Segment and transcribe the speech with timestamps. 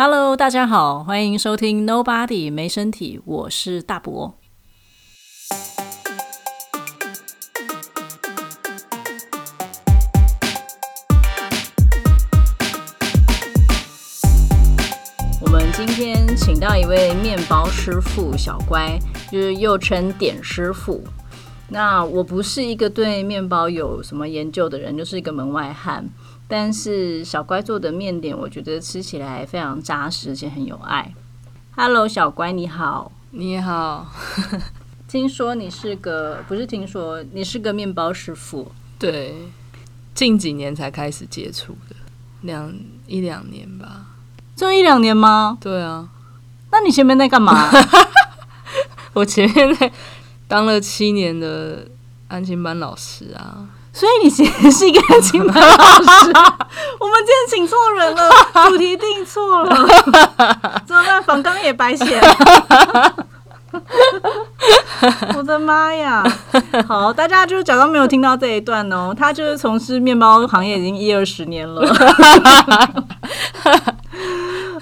[0.00, 4.32] Hello，大家好，欢迎收听 Nobody 没身体，我是大伯。
[15.40, 18.96] 我们今天请到一位面包师傅小乖，
[19.32, 21.02] 就是又称点师傅。
[21.68, 26.08] 那我不是一个对面包有什么研究的人，就是一个门外汉。
[26.50, 31.14] 但是小乖做的面点，我觉得吃起来非常扎实，而且很有爱。
[31.76, 33.12] Hello，小乖，你好。
[33.32, 34.06] 你好，
[35.06, 38.72] 听说你是个，不是听说你是个面包师傅。
[38.98, 39.34] 对，
[40.14, 41.94] 近几年才开始接触的，
[42.40, 42.74] 两
[43.06, 44.06] 一两年吧。
[44.56, 45.58] 就一两年吗？
[45.60, 46.08] 对啊，
[46.72, 47.70] 那你前面在干嘛？
[49.12, 49.92] 我前面在
[50.48, 51.86] 当了七年的
[52.28, 53.68] 安心班老师啊。
[53.98, 56.30] 所以你其实是一个安亲班老师。
[57.00, 58.30] 我们今天请错人了，
[58.68, 59.74] 主题定错了，
[60.86, 61.20] 怎么办？
[61.24, 63.26] 仿纲也白写了。
[65.36, 66.24] 我的妈呀！
[66.86, 69.12] 好，大家就假装没有听到这一段哦。
[69.16, 71.82] 他就是从事面包行业已经一二十年了。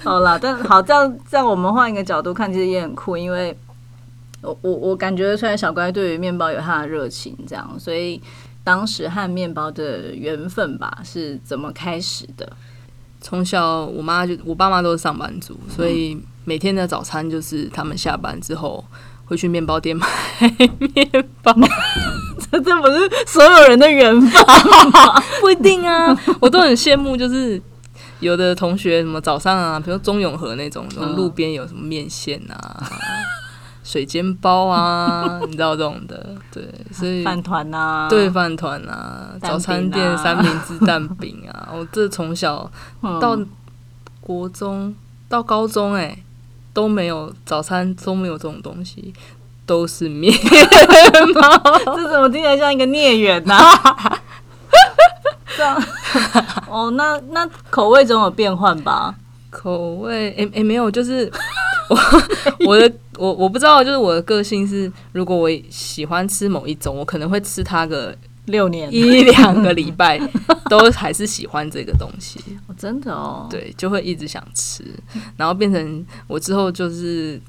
[0.03, 3.57] 好了，但好，这样这样，我们换一个角度看，其实也很酷，因为
[4.43, 8.21] 我我我感觉出来小乖对于面包有他的热情，这样，所以
[8.67, 12.51] 当时和面包的缘分吧是怎么开始的？
[13.21, 18.83] 从小我妈就我爸妈都是上班族，所以每天的早餐就是他们下班之后
[19.23, 20.05] 会去面包店买
[20.79, 21.55] 面包。
[22.51, 24.31] 这这不是所有人的缘分
[24.91, 25.17] 吗？
[25.39, 27.61] 不一定啊，我都很羡慕，就是
[28.19, 32.83] 有的同学什么早上啊，比如中永和那种，那种路边有什么面线啊、
[33.87, 39.39] 水煎包啊， 你知道这种的，对，所以饭团呐，对饭团啊，啊。
[39.41, 42.69] 早餐店三明治蛋饼啊， 我这从小
[43.01, 43.17] 嗯。
[43.21, 43.39] 到
[44.19, 44.93] 国中
[45.29, 46.17] 到高中哎、
[46.73, 49.13] 都没有早餐都没有这种东西，
[49.65, 50.33] 都是面。
[51.33, 53.55] 包 这怎么听起来像一个孽缘呐、
[55.55, 55.81] 这样。
[56.69, 59.15] 哦，那那口味总有变换吧？
[59.49, 61.31] 口味哎哎、没有，就是
[61.89, 61.97] 我
[62.67, 68.15] 我的我我不知道，就是我的个性是，如果我喜欢吃某一种，我可能会吃它个
[68.45, 70.19] 六年，一两个礼拜，
[70.69, 72.39] 都还是喜欢这个东西。
[72.67, 74.83] 哦真的哦，对，就会一直想吃，
[75.35, 77.41] 然后变成我之后就是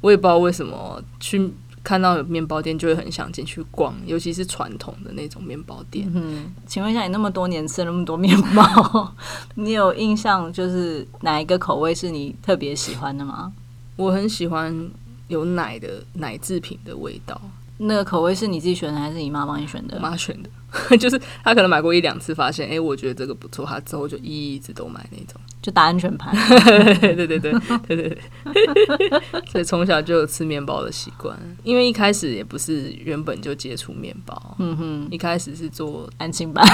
[0.00, 1.50] 我也不知道为什么去
[1.82, 6.10] 看到有面包店就会很想进去逛，尤其是传统的那种面包店。
[6.14, 9.12] 嗯，请问一下，你那么多年吃了那么多面包，
[9.56, 13.52] 你有印象就是哪一个口味是你特别喜欢的吗？
[13.96, 14.90] 我很喜欢
[15.28, 17.40] 有奶的奶制品的味道，
[17.78, 20.00] 那个口味是你自己选的，还是你妈帮你选的我？
[20.00, 20.50] 妈选的，
[20.96, 25.40] 就是她可能买过一两次，发现哎、诶我觉得这个不错，她之后就一直都买那种。
[25.62, 26.30] 就打安全牌。
[27.00, 27.52] 对对对对
[27.88, 29.20] 对对对，
[29.50, 36.64] 所以从小就有吃面包的习惯，因为一开始也不是原本就接触面包，嗯哼，一开始是做安心班。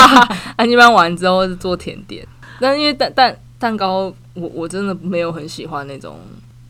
[0.56, 2.26] 安静班完之后是做甜点，
[2.60, 6.18] 但因为蛋蛋蛋糕，我我真的没有很喜欢那种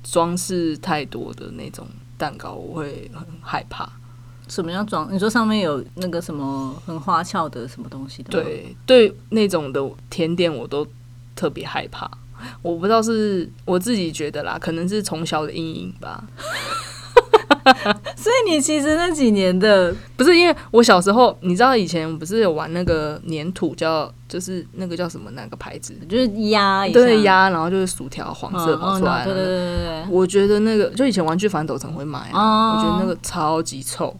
[0.02, 1.86] 装饰太多的那种
[2.18, 3.90] 蛋糕，我会很害怕。
[4.48, 5.08] 什么叫装？
[5.12, 9.80] 你说上面有那个什么很花俏的什么东西的？，对对，那种的
[10.10, 10.86] 甜点我都
[11.34, 12.10] 特别害怕。
[12.60, 16.22] 我不知道是我自己觉得啦，可能是从小的阴影吧。
[18.16, 30.04] 所以你其实那几年的不是因为我小时候，你知道以前不是有玩那个粘土叫，就是那个叫什么那个牌子，就是压一，对压，然后就是薯条黄色嗯跑出来对对对对对。
[30.10, 32.76] 我觉得那个就以前玩具反斗城会买啊，哦。
[32.76, 34.14] 我觉得那个超级臭，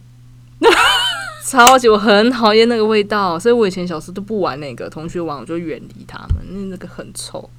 [1.45, 7.49] 超级我很讨厌那个味道，所以我以前小时候都不玩那个，同学玩我就远离他们，那那个很臭。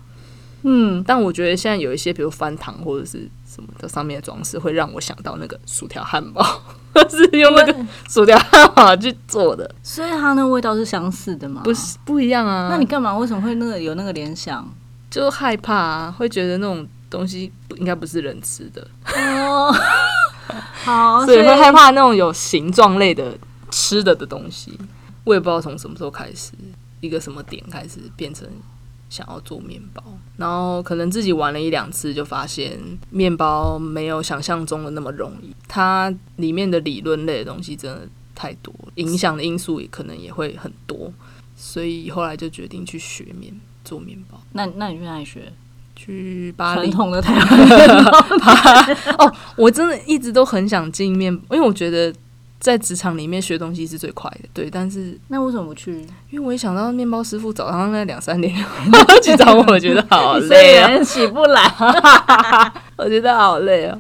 [0.67, 6.43] 嗯，但我觉得现在有一些，比如翻糖或者是什么的上面的装饰，会让我想到那个薯条汉堡，
[7.11, 7.77] 是用那个
[8.09, 11.61] 薯条汉堡去做的，所以它那味道是相似的吗？
[11.63, 12.69] 不，是不一样啊。
[12.71, 13.17] 那你干嘛？
[13.17, 14.67] 为什么会那个有那个联想？
[15.11, 18.85] 就害怕啊，会觉得那种东西不应该不是人吃的，
[19.15, 19.73] 哦，
[20.83, 23.37] 好，所以会害怕那种有形状类的
[23.71, 24.77] 吃的的东西。
[25.25, 26.53] 我也不知道从什么时候开始，
[27.01, 28.49] 一个什么点开始变成
[29.15, 30.03] 想要做面包，
[30.39, 32.77] 然后可能自己玩了一两次，就发现
[33.11, 41.13] 面包没有想象中的那么容易，它里面的理论类的东西真的太多，影响的因素也可能也会很多，
[41.55, 45.53] 所以后来就决定去学面做面包，那那你去哪里学？
[45.97, 52.13] 去巴黎传统的台湾 哦，我真的一直都很想进面，因为我觉得
[52.61, 54.71] 在职场里面学东西是最快的，对。
[54.71, 55.93] 但是那为什么不去？
[56.31, 58.55] 因为我一想到面包师傅早上那两三点
[59.23, 61.63] 去找我，我觉得好累啊，起不来，
[62.97, 63.99] 我觉得好累哦。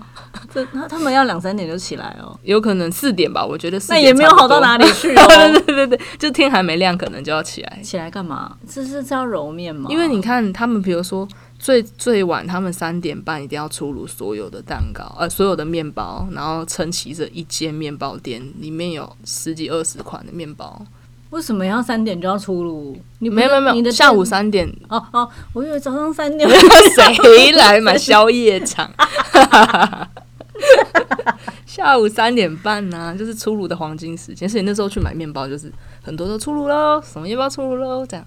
[0.53, 5.27] 这他他们要两三点就起来哦，有可能四点吧，我觉得那也没有好到哪里去哦。
[5.53, 7.81] 对对对对，就天还没亮，可能就要起来。
[7.83, 8.57] 起来干嘛？
[8.69, 9.89] 这是叫揉面吗？
[9.91, 11.27] 因为你看他们，比如说
[11.65, 20.85] 最最晚，他们三点半一定要出炉所有的蛋糕，呃，所有的面包，然后撑起这一间面包店，里面有十几二十款的面包。
[21.31, 22.95] 为什么要三点就要出炉？
[23.21, 26.47] 你没有没有没有，下午三点哦哦，我以为早上三点。
[26.95, 28.93] 谁来买 宵夜场？
[31.65, 34.47] 下午三点半呢，就是出炉的黄金时间。
[34.47, 35.73] 所以那时候去买面包，就是
[36.03, 38.27] 很多都出炉喽，什么面包出炉喽，这样。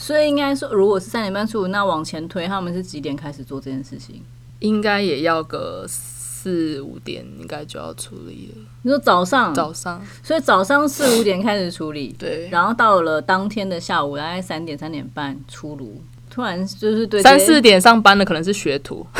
[0.00, 4.22] 所以应该说，如果是三点半出炉，那往前推，他们是几点开始做这件事情？
[4.60, 8.62] 应该也要个四五点，应该就要处理了。
[8.82, 9.54] 你说早上？
[9.54, 10.02] 早上。
[10.22, 12.48] 所以早上四五点开始处理，对。
[12.50, 16.02] 然后到了当天的下午，大概三点三点半出炉。
[16.30, 19.06] 突然就是对三四点上班的可能是学徒。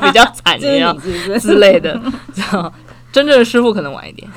[0.00, 0.96] 比较惨 一样
[1.40, 2.00] 之类的，
[3.12, 4.28] 真正的师傅可能晚一点。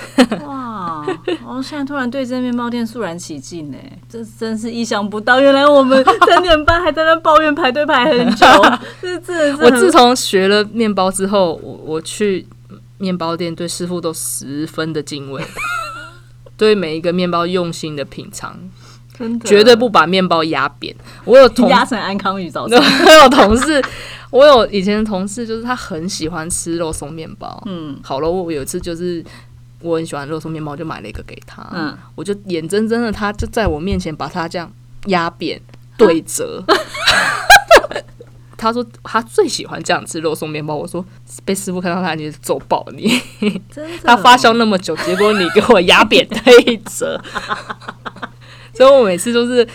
[0.46, 1.04] 哇！
[1.48, 3.78] 我现在突然对这面包店肃然起敬呢，
[4.10, 5.40] 这真是意想不到。
[5.40, 8.46] 原来我们三点半还在那抱怨排队排很久，
[9.02, 9.56] 这 这。
[9.58, 12.46] 我自从学了面包之后，我我去
[12.98, 15.42] 面包店对师傅都十分的敬畏，
[16.58, 18.58] 对每一个面包用心的品尝，
[19.18, 20.94] 真的绝对不把面包压扁。
[21.24, 23.82] 我有同压成安康鱼早餐， 我有同事。
[24.32, 27.62] 我有以前的同事，就是他很喜欢吃肉松面包。
[27.68, 29.24] 嗯，好了，我有一次就是
[29.80, 31.66] 我很喜欢肉松面包，就买了一个给他。
[31.72, 34.72] 嗯，我就眼睁睁的，他就在我面前把它这样
[35.06, 35.62] 压扁
[35.98, 36.64] 对折。
[38.58, 40.76] 他说他最喜欢这样吃肉松面包。
[40.76, 41.06] 我说
[41.44, 43.22] 被师傅看到他，你揍爆你！
[44.04, 47.22] 他发酵那么久，结果你给我压扁对折。
[48.74, 49.68] 所以我每次都是。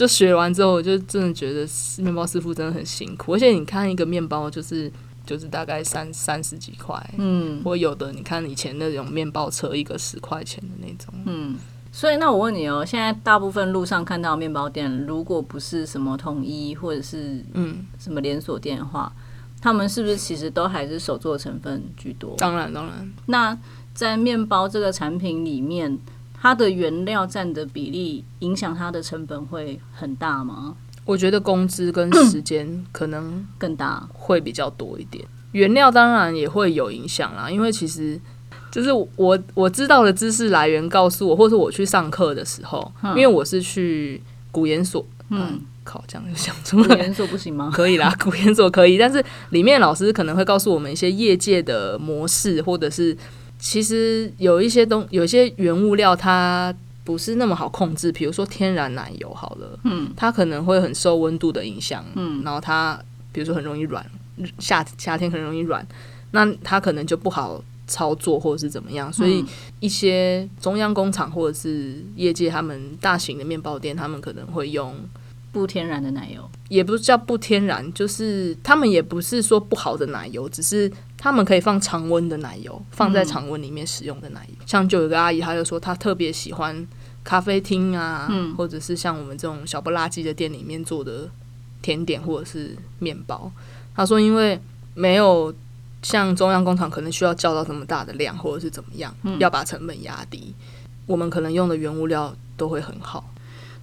[0.00, 1.68] 就学完之后，我就真的觉得
[2.02, 3.34] 面包师傅真的很辛苦。
[3.34, 4.90] 而且你看一个面包，就是
[5.26, 11.54] 就是大概三三十几块，嗯，或有的你看以前那种面包车一个十块钱的那种，嗯。
[11.92, 19.12] 所以那我问你哦，现在大部分路上看到面包店，如果不是什么统一或者是嗯什么连锁店的话，
[19.60, 22.34] 他们是不是其实都还是手做成分居多？
[22.38, 23.12] 当然当然。
[23.26, 23.58] 那
[23.92, 25.98] 在面包这个产品里面。
[26.40, 30.74] 它的原料占的比例影响它的成本会很大吗？
[31.04, 35.24] 我觉得工资跟时间可能更大，会比较多一点。
[35.52, 38.18] 原料当然也会有影响啦，因为其实
[38.70, 44.22] 就是我我知道的知识来源告诉我，或是我去上课的时候，因为我是去
[44.52, 47.70] 古研所，嗯，靠，这样就想出来，古研所不行吗？
[47.74, 53.16] 可以啦， 古研所可以，但是里面老师可能会告诉我们一些业界的模式，或者是。
[53.60, 56.74] 其实有一些东，有一些原物料它
[57.04, 62.98] 不是那么好控制，比如说天然奶油好了，嗯，它可能会很受温度的影响，嗯，然后它
[63.32, 64.04] 比如说很容易软，
[64.58, 65.86] 夏夏天很容易软，
[66.32, 69.44] 那它可能就不好操作或者是怎么样，所以
[69.80, 74.94] 一些中央工厂或者是业界他们大型的面包店，他们可能会用。
[75.52, 76.48] 不天然的奶油。
[76.68, 80.88] 也不是叫不天然，就是他们也不是说不好的奶油，只是
[81.22, 84.54] 他们可以放常温的奶油，放在常温里面使用的奶油。
[84.64, 86.88] 像就有个阿姨，她就说她特别喜欢
[87.22, 88.26] 咖啡厅啊，
[88.56, 91.28] 或者是像我们这种小不拉几的店里面做的
[91.82, 93.52] 甜点或者是面包。
[93.94, 94.58] 她说，因为
[94.94, 95.54] 没有
[96.02, 100.54] 像中央工厂可能需要叫到这么大的量，或者是怎么样，要把成本压低，
[101.04, 103.30] 我们可能用的原物料都会很好。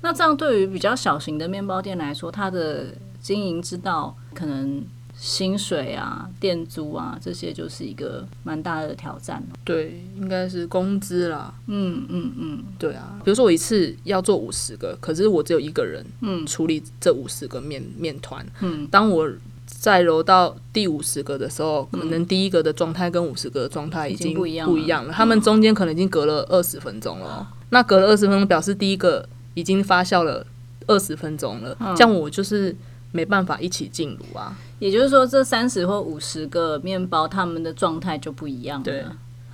[0.01, 2.87] 那这样对于比较小型的面包店来说，它的
[3.21, 4.83] 经营之道，可能
[5.19, 9.43] 薪水啊、店租啊这些，就是一个蛮大的挑战。
[9.63, 11.53] 对，应该是工资啦。
[11.67, 13.19] 嗯嗯嗯，对啊。
[13.23, 18.45] 比如说我一次要做五十个，可是我只有一个人，嗯，处理这五十个面面团。
[18.61, 19.29] 嗯，当我
[19.65, 25.11] 再揉到第五十个的时候，可能第一个的状态跟五十个的状态已经不一样不一样了。
[25.11, 27.47] 他们中间可能已经隔了二十分钟了。
[27.69, 29.27] 那隔了二十分钟，表示第一个。
[29.57, 30.45] 已经发酵了
[30.85, 32.75] 二十分钟了，像我就是
[33.11, 34.55] 没办法一起进炉啊。
[34.79, 38.83] 也就是说，这三十或五十个面包，他们的状态就不一样了。
[38.83, 39.03] 对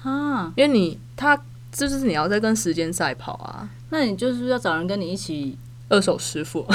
[0.03, 1.41] 啊，因为你他
[1.71, 5.57] 就是你要在跟时间赛跑啊，那你就是要找人跟你一起
[5.87, 6.67] 二手师傅，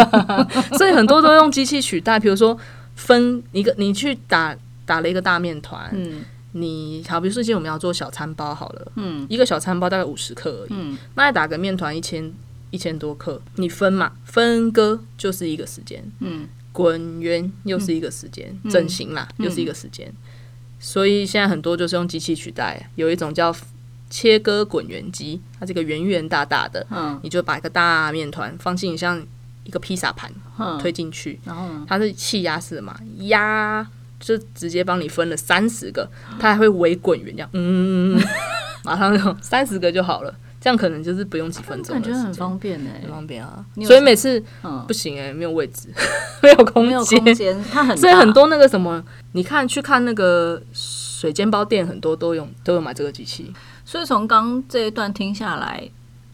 [0.78, 2.18] 所以很多都用机器取代。
[2.18, 2.56] 比如说
[2.94, 12.32] 分一个，你去打打了一个大面团，嗯，你好，比如说今天我们要做小餐包好了，嗯，一个小餐包大概五十克而已，嗯，那打个面团一千。
[12.72, 20.12] 一千多克，你分嘛，分割就是一个时间，嗯，滚圆又是一个时间，整形嘛又是一个时间，
[20.80, 23.54] 所以现在很多就是用机器取代，有一种叫
[24.10, 29.22] 切割滚圆机，它这个圆圆大大的，嗯你就把一个大面团放进像
[29.64, 31.68] 一个披萨盘嗯，推进去，然后？
[31.86, 33.86] 它是气压式的嘛，压
[34.18, 36.10] 就直接帮你分了三十个，
[36.40, 38.18] 它还会围滚圆这样，嗯，
[38.82, 43.64] 马上就三十个就好了，这样可能就是不用几分钟的时间，感觉很方便哎很，方便啊。
[43.84, 44.84] 所以每次嗯。
[44.86, 45.88] 不，行哎、没有位置，
[46.40, 49.02] 没有空没有间，空间，它很所以很多那个什么，
[49.32, 53.52] 你看去看那个水煎包店，很多都用都有买这个机器。
[53.84, 55.82] 所以从刚这一段听下来，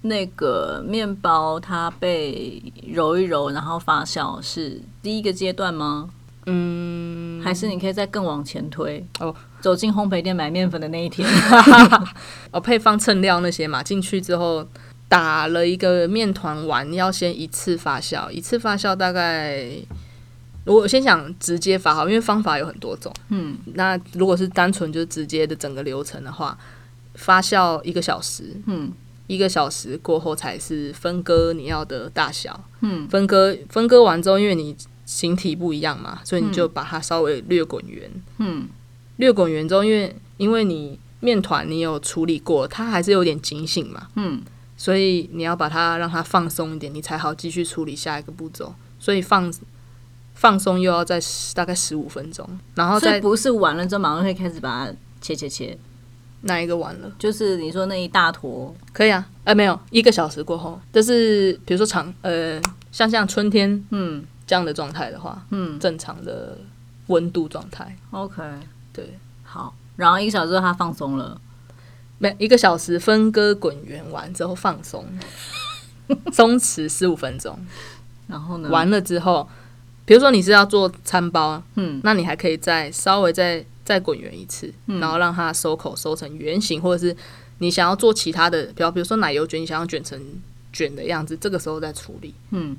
[0.02, 6.10] 那个面包它被揉一揉，然后发酵是第一个阶段吗？
[6.50, 9.04] 嗯，还是你可以再更往前推？
[9.20, 11.28] 哦，走进烘焙店买面粉的那一天。
[12.50, 14.66] 哦，配方称料那些嘛，进去之后
[15.08, 19.68] 打了一个面团完，要先一次发酵，一次发酵大概。
[20.64, 23.10] 我先想直接发好，因为方法有很多种。
[23.30, 26.58] 嗯那如果是单纯就是直接的整个流程的话，
[27.14, 28.92] 发酵一个小时，嗯
[29.28, 32.60] 一个小时过后才是分割你要的大小。
[32.82, 34.76] 嗯分割分割完之后，因为你
[35.08, 38.10] 形体不一样嘛，所以你就把它稍微略滚圆。
[38.36, 38.68] 嗯。
[39.16, 44.42] 略滚圆之后，因为因为你面团你有处理过，它还是有点筋性嘛，嗯。
[44.76, 48.74] 所以你要把它让它放松一点，你才好继续处理下一个步骤。
[49.00, 49.50] 所以放
[50.34, 51.18] 放松又要再
[51.54, 55.76] 大概十五分钟，然后再不是完了之后马上会开始把它切切切，
[56.42, 57.10] 哪一个完了？
[57.18, 62.60] 就是你说那一大坨，可以啊，呃，没有一个小时过后，就是比如说长呃，
[62.92, 65.78] 像像春天嗯这样的状态的话，嗯。
[65.78, 66.58] 正常的
[67.06, 68.42] 温度状态，，OK，
[68.92, 71.40] 对，好，然后一个小时之后它放松了，
[72.18, 75.06] 没一个小时分割滚圆完之后放松，
[76.32, 77.58] 松弛十五分钟，
[78.26, 78.68] 然后呢？
[78.68, 79.48] 完了之后，
[80.04, 82.00] 比如说你是要做餐包，嗯。
[82.02, 84.98] 那你还可以再稍微再再滚圆一次，嗯。
[85.00, 87.16] 然后让它收口收成圆形，或者是
[87.58, 90.20] 你想要做其他的，比如比如说奶油卷，你想要卷成
[90.72, 92.34] 卷的样子，这个时候再处理。
[92.50, 92.76] 嗯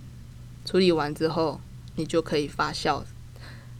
[0.70, 1.60] 处理完之后，
[1.96, 3.02] 你就可以发酵。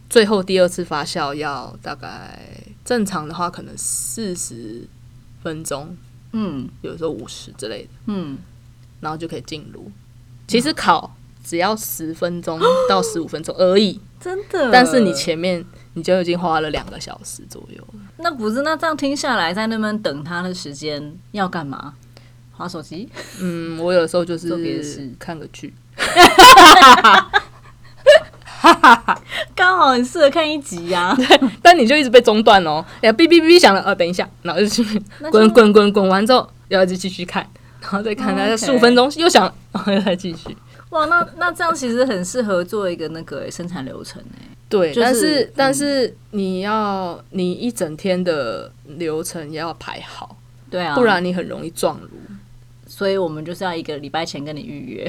[0.08, 2.50] 最后第二次发酵要大概
[2.84, 4.82] 正常的话，可能四十
[5.40, 5.96] 分钟，
[6.32, 8.36] 嗯有时候五十之类的，嗯，
[9.00, 9.88] 然后就可以进炉。
[10.48, 14.72] 其实烤只要十分钟到十五分钟而已，真的。
[14.72, 18.00] 但是你前面你就已经花了两个小时左右了。
[18.16, 21.94] 那不是那这样听下来，在那边等他的时间要干嘛？
[22.50, 23.08] 划手机？
[23.40, 25.72] 嗯，我有时候就是看个剧，
[29.54, 31.26] 刚好很适合看一集呀、 对
[31.62, 32.84] 但你就一直被中断哦。
[33.00, 34.84] 哎呀，哔哔哔响了，呃，等一下，然后就去
[35.30, 37.46] 滚滚滚滚完之后，然后就继续看，
[37.80, 40.56] 然后再看，哦大概十五分钟又响了，然后又再继续。
[40.90, 44.42] 哇，那那这样其实很适合做一个那个生产流程哎。
[44.68, 50.36] 对，就是但是嗯但是你要你一整天的流程要排好，
[50.70, 52.08] 对啊，不然你很容易撞炉。
[53.00, 55.06] 所以我们就是要一个礼拜前跟你预约。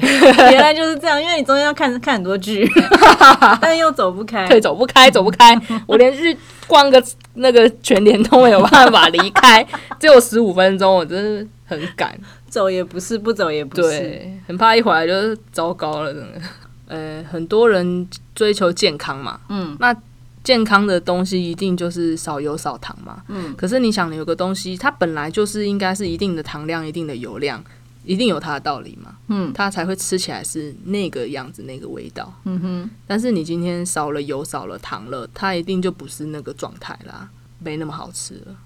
[0.50, 2.66] 原来就是这样，因为你中间要看看很多剧，
[3.60, 4.48] 但又走不开。
[4.48, 5.54] 对，走不开，走不开，
[5.86, 6.34] 我连去
[6.66, 9.62] 逛个那个全联都没有办法离开，
[10.00, 12.18] 只有十五分钟，我真是很赶。
[12.48, 13.82] 走也不是，不走也不是。
[13.82, 16.40] 对，很怕一回来就是糟糕了，真的。
[16.88, 19.94] 呃，很多人追求健康嘛，嗯那
[20.42, 23.22] 健康的东西一定就是少油少糖嘛。
[23.28, 27.62] 嗯可是你想，有个东西，它本来就是应该是一定的糖量、一定的油量，
[28.04, 32.32] 一定有它的道理嘛，嗯它才会吃起来是那个样子、那个味道。
[32.44, 37.28] 嗯哼，但是你今天少了油、少了糖了，它一定就不是那个状态啦，
[37.60, 38.56] 没那么好吃了。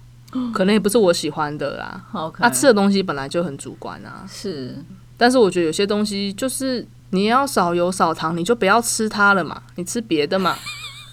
[0.53, 2.03] 可能也不是我喜欢的啦。
[2.11, 2.43] 好 OK。
[2.43, 4.25] 啊，吃的东西本来就很主观啊。
[4.29, 4.75] 是
[5.15, 10.55] 但是我觉得有些东西就是你要少油少糖，你就不要吃它了嘛，你吃别的嘛。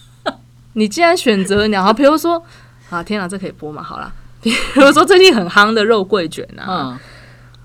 [0.74, 2.42] 你既然选择你好，比如说
[2.90, 3.82] 啊，天哪，这可以播嘛？
[3.82, 4.12] 好啦，
[4.42, 6.98] 比如说最近很夯的肉桂卷啊，嗯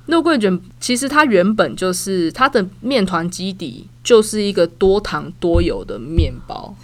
[0.10, 6.76] 肉桂卷其实它原本就是它的面团基底就是一个多糖多油的面包，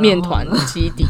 [0.00, 1.06] 面团基底，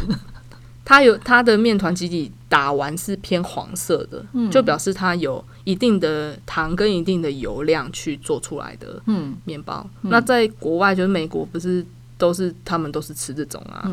[0.84, 4.48] 它有它的面团基底打完是偏黄色的，嗯。
[4.48, 9.36] 就表示它有一定的糖跟一定的油量去做出来的嗯。
[9.44, 9.84] 面包。
[10.02, 11.84] 那在国外，就是美国，不是
[12.16, 13.90] 都是他们都是吃这种啊？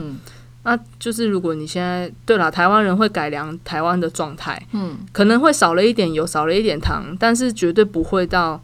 [0.63, 4.97] 嗯那就是如果你现在对了，台湾人会改良台湾的状态，嗯。
[5.11, 8.61] 可能会少了一点油，少了一点糖，但是绝对不会到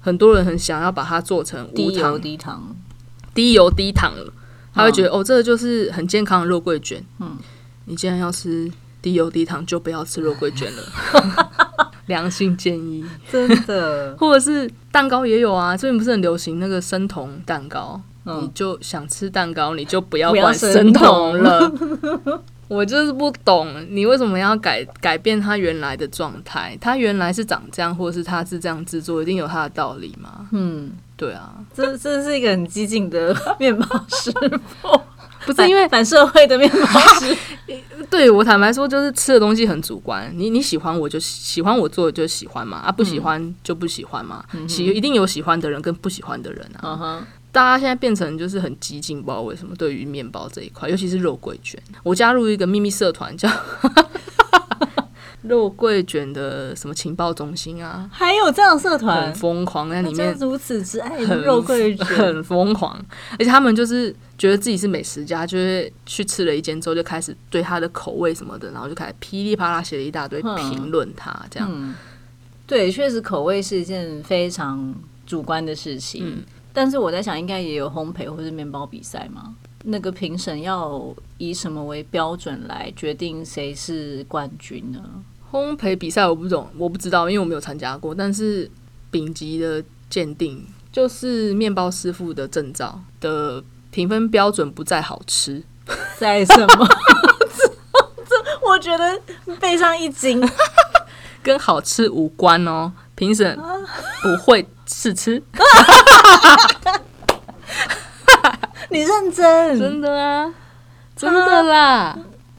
[0.00, 2.76] 很多人很想要把它做成无低油糖、低糖，
[3.34, 4.32] 低油低糖了，
[4.74, 7.02] 他会觉得、哦，这个就是很健康的肉桂卷。
[7.18, 7.36] 嗯，
[7.86, 11.52] 你既然要吃低油低糖，就不要吃肉桂卷了。
[12.08, 21.72] 良心建议，真的， 或者是蛋糕也有啊，最近不是很流行那个生酮蛋糕，你嗯，就想吃蛋糕，你就不要管生生酮了。
[22.68, 26.76] 我就是不懂你为什么要改改变它原来的状态？
[26.78, 30.46] 它原来是长这样，或者是它是这样制作，一定有它的道理吗？
[30.52, 34.30] 嗯，对啊，这这是一个很激进的 面包师
[34.82, 35.00] 傅，
[35.46, 37.34] 不是因为反社会的面包师。
[38.10, 40.30] 对我坦白说，就是吃的东西很主观。
[40.34, 44.44] 你你喜欢我就喜欢我做的就喜欢嘛，啊不喜欢就不喜欢嘛。
[44.68, 47.26] 喜一定有喜欢的人跟不喜欢的人啊。
[47.58, 49.74] 大家现在变成就是很激进，不知道为什么。
[49.74, 53.50] 对于面包这一块，尤其是肉桂卷，我加入一个秘密社团叫
[55.42, 62.96] 肉桂卷的什么情报中心啊，还有这样社团很团，疯狂，在里面如此之爱很肉桂卷， 很疯狂，
[63.32, 71.68] 而且他们就是觉得自己是美食家，就会去吃了一间之后，就开始对它的口味什么的，然后就开始噼里啪啦写了一大堆嗯评论它，这样。
[71.72, 71.92] 嗯，
[72.68, 74.94] 对，确实口味是一件非常
[75.26, 76.22] 主观的事情。
[76.24, 76.42] 嗯
[76.78, 79.56] 但是我在想，应该也有烘焙或是面包比赛吗？
[79.82, 85.02] 那个评审要以什么为标准来决定谁是冠军呢？
[85.50, 88.14] 烘焙比赛我不懂，我不知道，因为我没有参加过。
[88.14, 88.70] 但是
[89.10, 95.60] 丙级的鉴定就是面包师傅的证照的评分标准不在好吃，
[96.16, 96.86] 在什么？
[97.58, 97.66] 这
[98.22, 99.20] 这，我觉得
[99.58, 100.48] 背上一惊。
[101.42, 102.92] 跟好吃无关哦。
[103.18, 103.58] 评审
[104.22, 105.42] 不会试吃，
[108.90, 109.76] 你认真？
[109.76, 110.54] 真的啊，
[111.16, 112.16] 真的啦。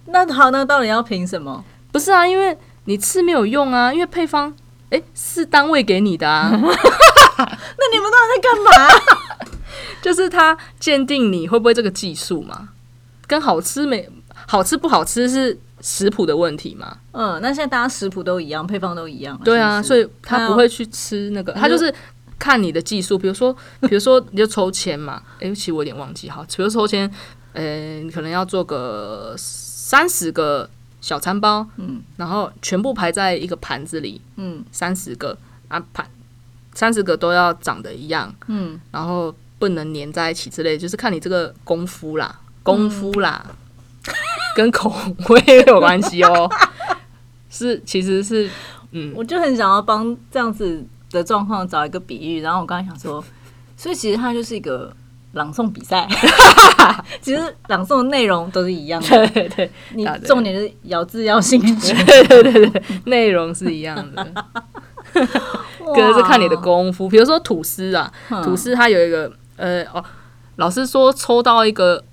[0.08, 1.64] 那好，那到底要评什么？
[1.94, 4.54] 不是啊，因为你吃没有用啊，因为配方
[4.90, 6.76] 诶是单位给你的啊， 那你们
[8.12, 8.72] 到底在干嘛？
[10.04, 12.68] 就是他鉴定你会不会这个技术嘛，
[13.28, 14.10] 跟好吃没
[14.46, 16.98] 好吃不好吃是食谱的问题嘛。
[17.12, 19.40] 嗯，那现在大家食谱都一样，配方都一样。
[19.44, 21.94] 对啊，所以他不会去吃那个，他就是
[22.38, 27.10] 看你的技术，比如说，比如说你就抽签嘛，诶，其实我有点忘记哈，比如抽签，
[27.54, 30.70] 呃，你可能要做个三十个
[31.02, 32.02] 小餐包，嗯。
[32.18, 34.64] 然后全部排在一个盘子里，嗯。
[34.72, 36.06] 三十个啊盘，
[36.74, 43.46] 三十个都要长得一样，嗯，然后不能粘在一起之类，就是看你这个功夫啦，功夫啦，
[44.60, 44.94] 跟口
[45.30, 46.50] 味有关系哦。
[47.50, 48.50] 是，其实是，
[48.92, 53.24] 嗯，我就很想要帮这样子的状况找一个比喻，然后我刚才想说，
[53.78, 54.92] 所以其实它就是一个
[55.32, 56.06] 朗诵比赛，
[57.22, 64.28] 其实朗诵的内容都是一样的，对对对你重点是咬字要清楚，对对对对，内容是一样的，
[65.96, 67.08] 可是看你的功夫。
[67.08, 68.12] 比如说吐司啊，
[68.44, 70.04] 吐司它有一个呃哦，
[70.58, 72.04] 老师说抽到一个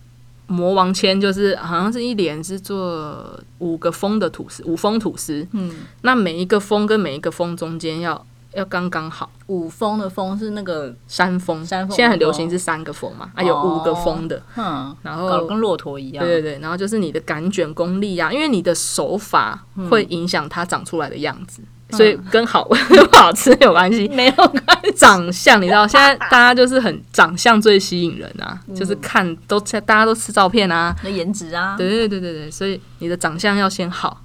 [0.46, 5.46] 魔王签，就是好像是一连是做五个封的吐司，五封吐司。
[5.52, 24.08] 嗯，那每一个封跟每一个封中间要要刚刚好，五峰的峰是那个，山峰，山峰现在很流行是三个封嘛，啊有五个封的，嗯，然后跟骆驼一样，对对对，然后就是你的擀卷功力啊，因为你的手法会影响它长出来的样子，所以跟好 不好吃有关系。
[24.08, 34.22] 没有关系，长相，你知道现在大家就是很长相最吸引人啊，就是看都大家都吃照片啊，那颜值啊，对对对对对，所以你的长相要先好，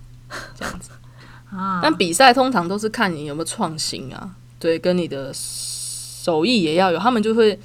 [0.57, 0.89] 这样子。
[1.55, 7.59] 啊，但比赛通常都是看你有没有创新啊，对，跟你的手艺也要有，他们就会。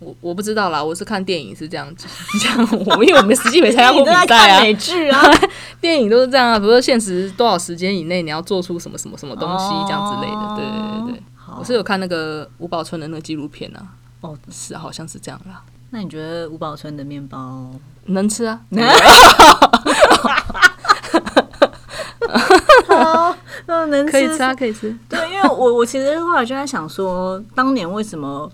[0.00, 2.06] 我我不知道啦，我是看电影是这样子，
[2.40, 5.22] 这样我因为我们实际没参加过 比赛啊，美剧啊，
[5.80, 11.22] 电影都是这样啊，比如说现实多少时间以内你要做出什么什么什么东西这样之类的，对对对对。
[11.58, 13.82] 我是有看那个吴宝春的那个纪录片啊，
[14.20, 17.70] 哦，是啊好像是这样啦，那你觉得吴宝春的面包？
[18.04, 18.60] 能吃啊，
[22.86, 23.34] 好，
[23.66, 24.96] 那，能可以吃啊，可以吃。
[25.08, 28.50] 对，因为我我其实后来就在想说，当年为什么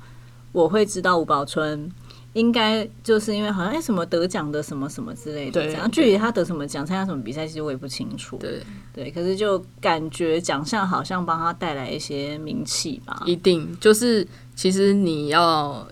[0.55, 1.91] 我会知道吴宝春？
[2.33, 8.37] 应该就是因为好像哎、什么得奖的什么什么之类的，对这样具体他得什么奖、参加什么比赛，其实我也不清楚。
[8.39, 8.61] 对，
[8.93, 13.23] 对，可是就感觉奖项好像帮他带来一些名气吧。
[13.25, 15.87] 一定就是其实你要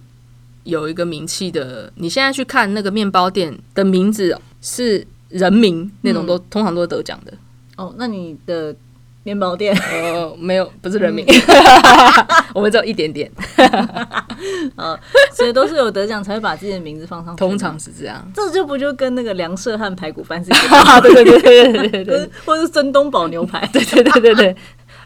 [0.64, 7.32] 有一个名气的，你现在去看那个面包店的名字是人名那种都、通常都是得奖的。
[7.76, 8.74] 哦，那你的
[9.24, 11.24] 面包店，呃，没有，不是人名，
[12.54, 13.30] 我们只有一点点，
[14.76, 14.98] 呃
[15.32, 17.38] 所以都是有得奖才会把自己的名字放上去。
[17.38, 18.30] 通常是这样。
[18.34, 21.00] 这就不就跟那个梁社汉排骨饭是一样。
[21.02, 24.56] 对对对对对对对或者是真东宝牛排，对对对对对，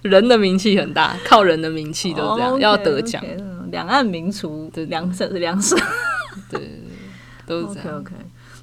[0.03, 3.23] 人的名气很大，靠人的名气都是这样，哦要得奖。
[3.71, 5.77] 两岸名厨，对梁社梁社。
[6.51, 6.69] 对对对，
[7.47, 7.99] 都是这 OK 样。
[7.99, 8.13] OK，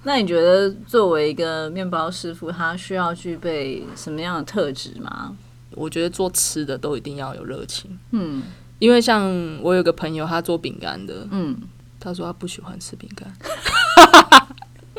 [0.04, 5.36] 那你觉得作为一个面包师傅，他需要具备什么样的特质吗？
[5.75, 8.41] 我觉得做吃的都一定要有热情，嗯
[8.79, 9.31] 因为像
[9.62, 11.57] 我有个朋友，他做饼干的，嗯，
[11.99, 13.31] 他说他不喜欢吃饼干，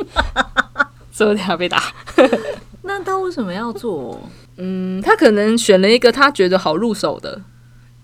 [1.12, 1.82] 所以我等下被打。
[2.82, 4.20] 那他为什么要做？
[4.56, 7.42] 嗯，他可能选了一个他觉得好入手的，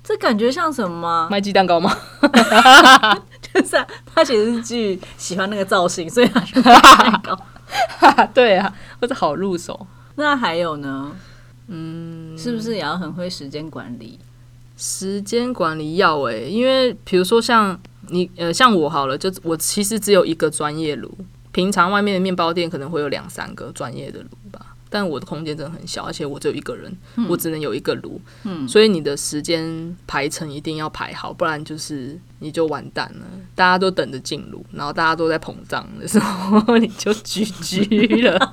[0.04, 1.28] 这感觉像什么吗？
[1.30, 1.96] 卖鸡蛋糕吗？
[3.40, 7.38] 就是啊他其实是基于喜欢那个造型，所以他去卖蛋糕。
[8.34, 9.86] 对啊，或者好入手。
[10.16, 11.10] 那还有呢？
[11.72, 14.18] 嗯，是不是也要很会时间管理？
[14.76, 17.78] 时间管理要诶、因为比如说像
[18.08, 21.10] 你呃，像我好了，就我其实只有一个专业炉，
[21.52, 24.66] 平常外面的面包店可能会有两三个专业的炉吧。
[24.92, 26.92] 但我的空间真的很小，而且我只有一个人，
[27.28, 33.26] 我只能有一个炉，嗯，所以你的时间排程一定要排好，不然就是你就完蛋了。
[33.54, 38.50] 大家都等着进炉，然后大家都在膨胀的时候， 你就 GG 了。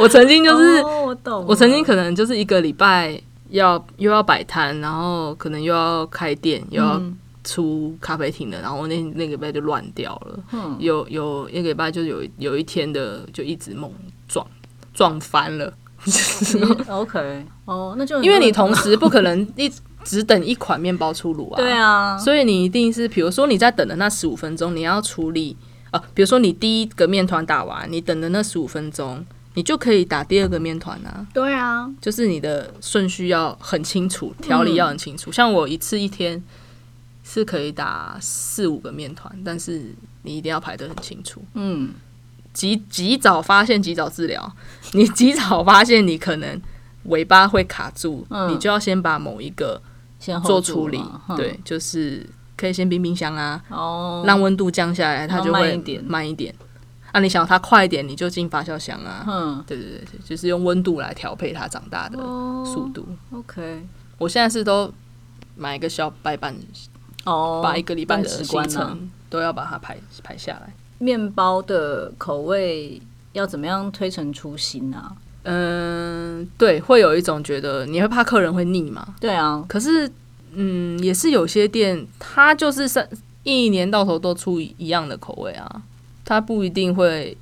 [0.00, 10.38] 我曾经就是 哦、我懂，我曾经可能就是一个礼拜要又要摆摊，然后可能又要开店，又要嗯出咖啡厅的，然后那那个礼拜就乱掉了。
[10.52, 13.90] 嗯有有一个礼拜就有有一天的就一直猛
[14.26, 14.46] 撞
[14.94, 15.72] 撞翻了，
[16.88, 19.70] OK 哦，那就因为你同时不可能一
[20.04, 21.56] 只等一款面包出炉啊。
[21.56, 25.56] 对啊，所以你一定是，比如说你在等的那十五分钟，你要处理
[25.90, 29.24] 啊，比如说你第一个面团打完，你等的那十五分钟，
[29.54, 31.26] 你就可以打第二个面团啊。
[31.32, 35.32] 对啊，就是你的顺序要很清楚，条理要很清楚。
[35.32, 36.42] 像我一次一天
[37.22, 41.42] 是可以打四五个面团，但是你一定要排得很清楚。
[41.54, 41.92] 嗯，
[42.52, 44.54] 及及早发现，及早治疗。
[44.92, 46.60] 你及早发现你可能
[47.04, 49.80] 尾巴会卡住，嗯你就要先把某一个
[50.44, 51.00] 做处理
[51.36, 56.54] 对，就是可以先冰冰箱啊，哦，让温度降下来，它就会慢一点慢一点。
[57.14, 59.24] 啊，你想它快一点，你就进发酵箱啊。
[59.28, 63.06] 嗯对对对对，就是用温度来调配它长大的哦速度。
[63.30, 63.86] ，OK，
[64.18, 64.92] 我现在是都
[65.56, 66.52] 买一个小白板，
[67.24, 70.74] 哦，把一个礼拜的更直行观啊程都要把它排排下来。
[70.98, 73.00] 面包的口味
[73.32, 75.12] 要怎么样推陈出新啊？
[75.44, 79.14] 嗯，对，会有一种觉得你会怕客人会腻嘛？
[79.20, 80.10] 对啊，可是，
[80.52, 83.08] 嗯，也是有些店，它就是三
[83.44, 85.82] 一年到头都出一样的口味啊，
[86.24, 87.36] 它不一定会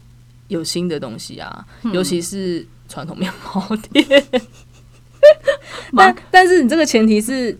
[0.48, 4.04] 有新的东西啊，嗯尤其是传统面包店。
[5.96, 7.56] 但但是你这个前提是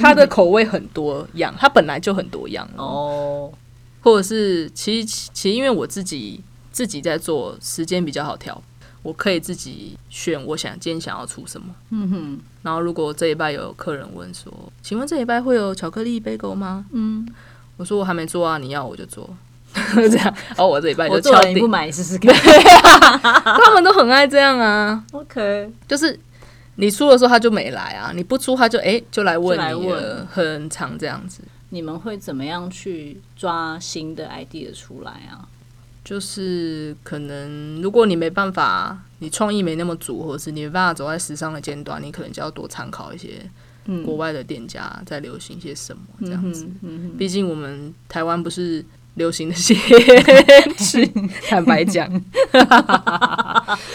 [0.00, 3.52] 它的口味很多样，它本来就很多样哦，哦，
[4.00, 6.40] 或者是其实其实因为我自己
[6.72, 8.60] 自己在做，时间比较好调，
[9.02, 11.74] 我可以自己选我想今天想要出什么。
[11.90, 14.50] 嗯哼，然后如果这一拜有客人问说，
[14.82, 16.86] 请问这一拜会有巧克力杯狗吗？
[16.92, 17.28] 嗯，
[17.76, 19.28] 我说我还没做啊，你要我就做，
[19.94, 20.34] 这样。
[20.48, 22.34] 然后我这礼拜就我做敲定，了你不买，你试试看。
[22.34, 26.18] 他们都很爱这样啊，OK，就是
[26.76, 31.40] 你出的时候他就没来啊，你不出他就哎、就来问你了问，很长这样子。
[31.70, 35.48] 你们会怎么样去抓新的 idea 出来啊？
[36.04, 43.40] 就是可能，如果你没办法，你创意没那么足，或者是你没办法走在时尚的尖端，你可能就要多参考一些
[43.86, 46.68] 嗯国外的店家在流行些什么这样子。
[47.18, 48.84] 毕竟我们台湾不是
[49.14, 49.74] 流行的些
[50.76, 51.06] 吃，
[51.48, 52.08] 坦白讲，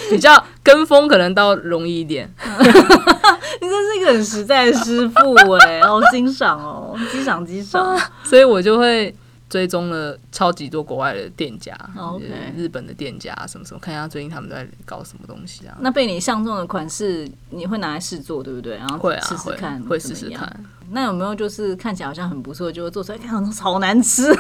[0.10, 2.30] 比较跟风可能倒容易一点。
[3.62, 8.00] 你真是一个很实在的师傅哎，好欣赏哦，欣赏欣赏。
[8.24, 9.14] 所以我就会
[9.50, 11.76] 追踪了超级多国外的店家，
[12.56, 15.76] 日本的店家什么什么，看一下最近他们在搞什么东西啊。
[15.82, 18.78] 那被你相中的款式，你会拿来试做，对不对？
[18.78, 20.30] 然后会啊，试试看，会试试。
[20.30, 20.64] 看。
[20.92, 24.32] 那有没有就是看起来好像很不错，就会做出来，看好难吃？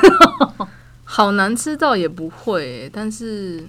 [1.03, 3.63] 好难吃倒也不会、但是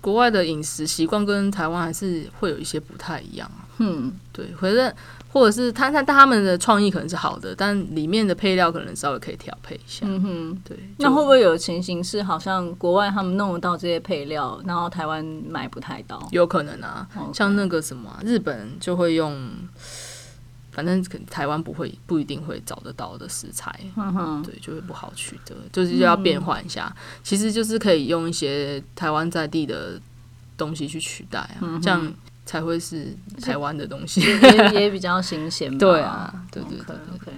[0.00, 3.64] 国外的饮食习惯跟台湾还是会有一些不太一样啊。
[3.78, 4.94] 嗯，对，或者
[5.32, 10.06] 或者是他他他们的创意可能是好的，但里面的配料可能稍微可以调配一下。
[10.06, 10.62] 嗯哼。
[10.62, 16.24] 对，那会不会有情形是，好像国外他们弄得到这些配料，然后台湾买不太到？
[16.30, 19.50] 有可能啊像那个什么啊、日本就会用，
[20.74, 23.72] 反正可能台湾不会不一定会找得到的食材。
[23.96, 26.94] 嗯，对，就会不好取得，就是要变换一下。
[27.22, 30.00] 其实就是可以用一些台湾在地的
[30.56, 32.12] 东西去取代啊，嗯这样
[32.44, 34.20] 才会是台湾的东西。
[34.20, 34.38] 也
[34.74, 35.78] 也也比较新鲜吧。
[35.80, 37.32] 对啊，对对对 OK。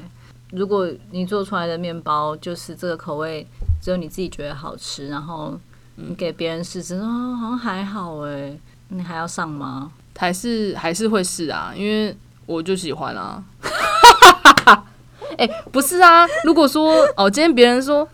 [0.53, 3.47] 如果你做出来的面包就是这个口味，
[3.83, 5.59] 只有你自己觉得好吃，然后
[5.97, 8.57] 你给别人试试，哦，好像还好哎，
[8.89, 9.93] 你还要上吗？
[10.17, 12.17] 还是还是会试啊，因为
[12.47, 13.45] 我就喜欢啊。
[15.37, 18.09] 哎、 不是啊，如果说哦，今天别人说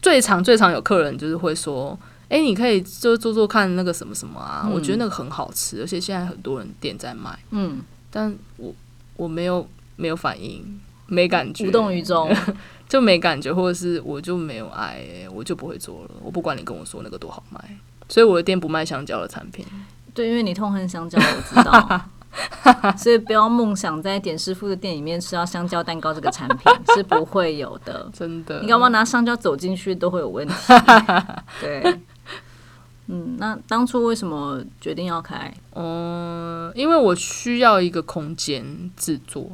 [0.00, 1.98] 最常最常有客人就是会说，
[2.28, 8.74] 哎、你可以就做做看那个什么什么啊，嗯我觉得那个很好吃，而且现在很多人店在卖，嗯，但我
[9.16, 12.34] 我没有没有反应，没感觉，无动于衷。
[12.88, 16.10] 就没感觉，或者是我就没有爱、我就不会做了。
[16.22, 17.58] 我不管你跟我说那个多好卖，
[18.08, 19.66] 所以我的店不卖香蕉的产品。
[20.14, 22.00] 对，因为你痛恨香蕉，我知道，
[22.96, 28.10] 所以不要梦想在点师傅的店里面吃到香蕉蛋糕这个产品 是不会有的。
[28.12, 28.60] 真的。
[28.60, 30.54] 你干嘛拿香蕉走进去都会有问题。
[31.60, 31.98] 对，
[33.06, 35.52] 嗯，那当初为什么决定要开？
[35.74, 39.50] 嗯，因为我需要一个空间制作，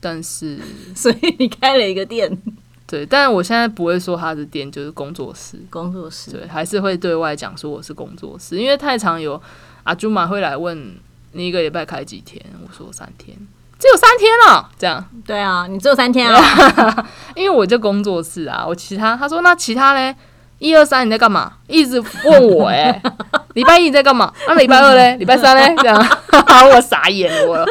[0.00, 0.58] 但是
[0.94, 2.36] 所以你开了一个店。
[2.84, 9.40] 对，但是我现在不会说他的店就是工作室，工作室对，还是会对外讲说我是工作室，因为太常有
[9.84, 10.94] 阿朱玛会来问
[11.32, 13.36] 你一个礼拜开几天，我说三天，
[13.78, 15.04] 只有三天了，这样。
[15.26, 20.14] 对啊，你只有三天啊， 因为我就工作室啊，我其他他说那其他嘞，
[20.58, 21.52] 一二三你在干嘛？
[21.66, 23.02] 一直问我哎，
[23.54, 24.32] 礼拜一你在干嘛？
[24.46, 25.16] 那礼拜二嘞？
[25.16, 25.74] 礼拜三嘞？
[25.78, 25.98] 这样，
[26.74, 27.66] 我傻眼我。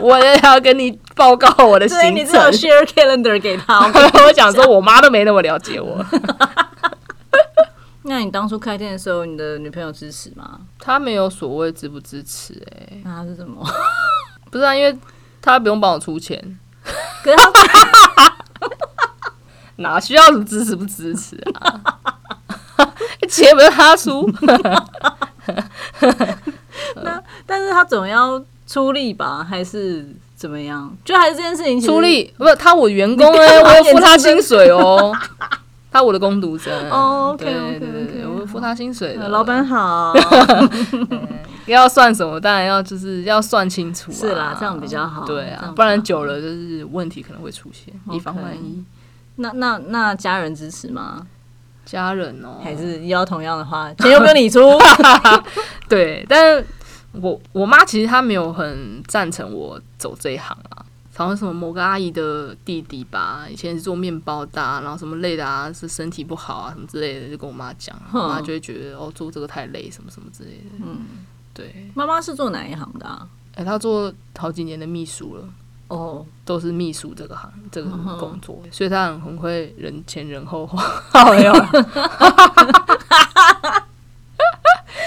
[0.00, 2.14] 我也要跟你报告我的行程。
[2.14, 3.90] 你只有 share calendar 给他。
[4.26, 6.04] 我讲说，我妈都没那么了解我。
[8.08, 10.60] 那你当初开店的时候，你的女朋友支持吗？
[10.78, 13.64] 她没有所谓支不支持，哎，那是什么？
[14.50, 14.96] 不是啊，因为
[15.42, 16.58] 她不用帮我出钱。
[19.76, 21.98] 哪需要什么支持不支持啊？
[23.28, 24.30] 钱不是他出。
[27.02, 28.42] 那但是他总要。
[28.68, 30.92] 出力吧，还是怎么样？
[31.04, 35.16] 就还是这件事情出力，不是他我员工哎，我付他薪水哦，
[35.96, 40.12] 他我的工读生哦，OK OK OK，我付他薪水的，老板好。
[41.66, 42.40] 要算什么？
[42.40, 45.24] 当然要就是要算清楚，是啦，这样比较好。
[45.24, 48.84] 对啊，不然久了就是问题可能会出现，以防万一。
[49.36, 51.26] 那那那家人支持吗？
[51.84, 54.60] 家人哦，还是要同样的话，钱又不用你出。
[55.88, 56.66] 对，但是。
[57.22, 60.84] 我我妈其实她没有很赞成我走这一行啊，
[61.16, 70.84] 好像什么某个阿姨的弟弟吧，以前是做面包的，然后什么累的啊，是身体不好啊，什么之类的，就跟我妈讲，我妈就会觉得哦，做这个太累，什么什么之类的。
[70.84, 70.98] 嗯，
[71.54, 71.90] 对。
[71.94, 73.28] 妈妈是做哪一行的？
[73.54, 75.48] 哎，她做好几年的秘书了，
[75.88, 80.84] 哦，都是秘书这个行这个工作，所以她很很会人前人后花。
[81.30, 81.52] 没有。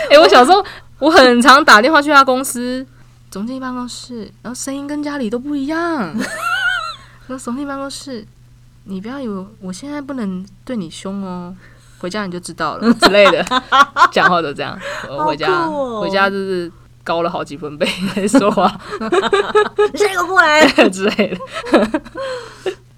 [0.09, 0.65] 哎，我小时候。
[0.99, 2.85] 我很常打电话去她公司
[3.31, 6.15] 总经理办公室，然后声音跟家里都不一样。
[7.27, 8.25] 说总经理办公室，
[8.85, 11.55] 你不要以为我现在不能对你凶哦，
[11.99, 13.45] 回家你就知道了 之类的，
[14.11, 14.77] 讲话都这样。
[15.07, 16.71] 我回家回家就是
[17.03, 17.87] 高了好几分贝
[18.27, 18.67] 说话，
[19.93, 22.01] 下一个过来之类的。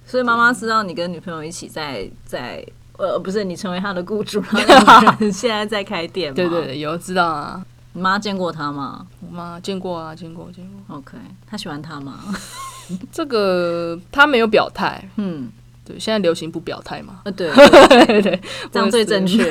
[0.06, 2.66] 所以妈妈知道你跟女朋友一起在在
[2.98, 6.34] 呃，不是你成为他的雇主，然后现在在开店。
[6.34, 7.62] 对对对，有知道啊。
[7.94, 9.06] 你妈见过他吗？
[9.20, 10.98] 我妈见过啊，见过，见过。
[10.98, 12.20] OK，他喜欢他吗？
[13.12, 15.08] 这个他没有表态。
[15.18, 15.52] 嗯，
[15.84, 17.22] 对，现在流行不表态嘛。
[17.26, 19.50] 呃，对对 对，这样最正确。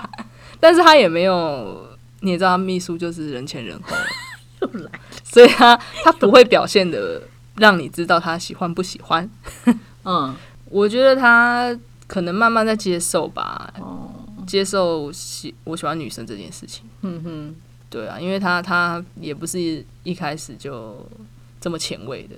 [0.58, 1.86] 但是他也没有，
[2.20, 3.96] 你也知道，秘书就是人前人后，
[4.60, 4.90] 又来，
[5.24, 7.22] 所以他他不会表现的
[7.56, 9.28] 让你知道他喜欢不喜欢。
[10.04, 10.34] 嗯，
[10.66, 11.76] 我觉得他
[12.06, 13.72] 可能慢慢在接受吧。
[13.78, 14.10] 哦，
[14.46, 16.84] 接受喜我喜欢女生这件事情。
[17.02, 17.54] 嗯哼。
[17.92, 21.06] 对啊，因为他他也不是一开始就
[21.60, 22.34] 这么前卫的，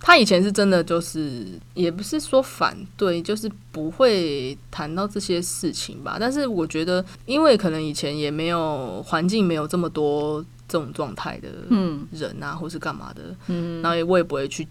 [0.00, 6.16] 他以前是真的就是，也不是说反对，就是不会谈到这些事情吧。
[6.18, 11.48] 但是我觉得，因为可能以前也没有环境，没有这么多这种状态的
[12.10, 14.66] 人啊，或是干嘛的，嗯，然后也我也不会去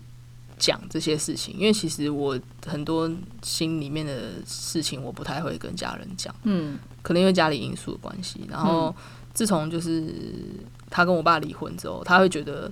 [0.57, 3.09] 讲这些事情，因为其实我很多
[3.41, 8.93] 心里面的事情，我不太会跟家人讲，嗯，可能因为家里因素的关系，然后。
[9.37, 10.03] 自从就是
[10.89, 12.71] 他跟我爸离婚之后，他会觉得，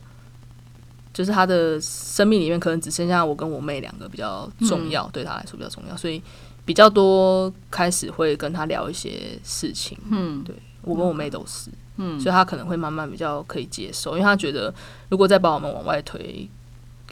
[1.14, 6.20] 就是他的生命里面可能只剩下我跟我妹两个比较重要，对他来说比较重要，所以
[6.66, 9.96] 比较多开始会跟他聊一些事情。
[10.10, 14.74] 嗯，对我跟我妹都是，嗯，所以他可能会慢慢比较可以接受，因为他觉得
[15.10, 16.50] 如果再把我们往外推，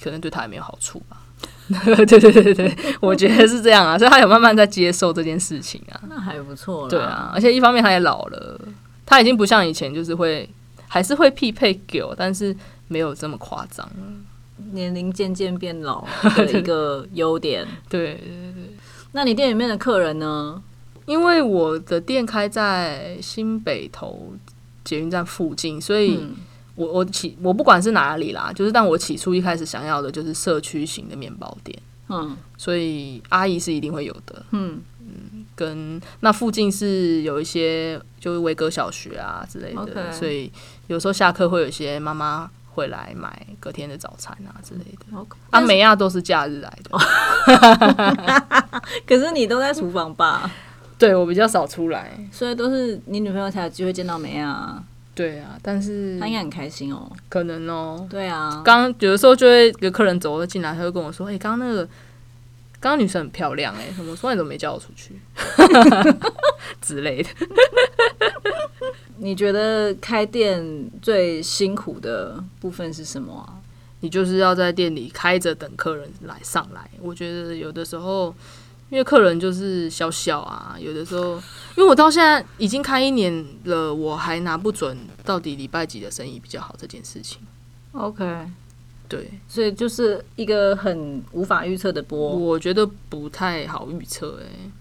[0.01, 1.19] 可能对他也没有好处吧。
[1.85, 6.89] 对对对对对，我觉得是这样啊，所以他有慢慢在接受这件事情啊，那还不错。
[6.89, 8.59] 对啊，而且一方面他也老了。
[9.05, 10.49] 他已经不像以前，就是会
[10.87, 12.55] 还是会匹配给我，但是
[12.87, 13.89] 没有这么夸张。
[14.71, 17.67] 年龄渐渐变老的一个优点。
[17.89, 18.73] 对对对。
[19.11, 20.61] 那你店里面的客人呢？
[21.05, 24.33] 因为我的店开在新北投
[24.83, 26.19] 捷运站附近，所以
[26.75, 31.77] 我我起我不管是哪里啦，就是但我起初一开始想要的就是社区型的面包店。
[32.09, 32.37] 嗯。
[32.57, 34.45] 所以阿姨是一定会有的。
[34.51, 34.79] 嗯。
[35.55, 40.51] 跟那附近是有一些，就是维格小学啊之类的，所以
[40.87, 45.25] 有时候下课会有一些妈妈会来买隔天的早餐啊之类的。
[45.51, 46.97] 啊，美亚都是假日来的，
[49.07, 50.49] 可是你都在厨房吧？
[50.97, 54.81] 对我比较少出来，所以都是你女朋友才有机会见到美亚。
[55.15, 57.11] 对啊，但是他应该很开心哦。
[57.29, 61.87] 可能哦，对啊，刚刚有的时候就会有客人走了进来，他就跟我说：“哎、刚刚那个
[62.83, 64.11] 刚刚女生很漂亮哎、什么？
[64.11, 65.15] 我说你怎么没叫我出去
[66.81, 67.29] 之类的。”
[69.19, 73.55] 你觉得开店最辛苦的部分是什么啊？
[74.01, 76.89] 你就是要在店里开着等客人来上来。
[76.99, 78.35] 我觉得有的时候，
[78.89, 81.35] 因为客人就是小小啊，有的时候，
[81.77, 87.39] 因为我到现在已经开一年了，我还拿不准到底礼拜几的生意比较好这件事情。
[87.93, 88.25] OK，
[89.07, 92.17] 对，所以就是一个很无法预测的波。
[92.35, 94.71] 我觉得不太好预测哎。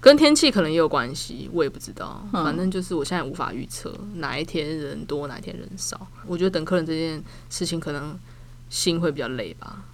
[0.00, 2.24] 跟天气可能也有关系，我也不知道。
[2.32, 6.06] 嗯反正就是我现在无法预测哪一天人多，哪一天人少。
[6.24, 8.16] 我觉得等客人这件事情，可能
[8.70, 9.84] 心会比较累吧。